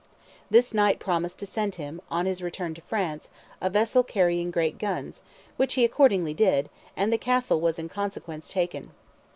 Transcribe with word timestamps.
This 0.49 0.73
Knight 0.73 0.97
promised 0.97 1.37
to 1.41 1.45
send 1.45 1.75
him, 1.75 2.01
on 2.09 2.25
his 2.25 2.41
return 2.41 2.73
to 2.73 2.81
France, 2.81 3.29
"a 3.61 3.69
vessel 3.69 4.01
carrying 4.01 4.49
great 4.49 4.79
guns," 4.79 5.21
which 5.57 5.75
he 5.75 5.85
accordingly 5.85 6.33
did, 6.33 6.71
and 6.97 7.13
the 7.13 7.19
Castle 7.19 7.61
was 7.61 7.77
in 7.77 7.87
consequence 7.87 8.51
taken. 8.51 8.89